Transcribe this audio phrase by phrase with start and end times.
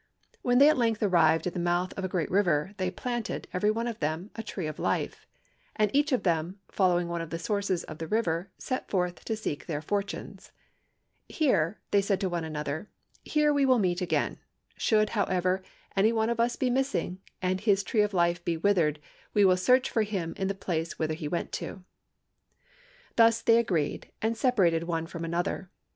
[0.41, 3.69] When they at length arrived at the mouth of a great river, they planted, every
[3.69, 5.27] one of them, a tree of life;
[5.75, 9.35] and each of them, following one of the sources of the river, set forth to
[9.35, 10.51] seek their fortunes.
[11.29, 12.89] 'Here,' said they to one another,
[13.23, 14.39] 'here will we meet again.
[14.75, 15.61] Should, however,
[15.95, 18.99] any one of us be missing, and his tree of life be withered,
[19.35, 21.83] we will search for him in the place whither he went to.'
[23.17, 25.69] "Thus they agreed, and separated one from another.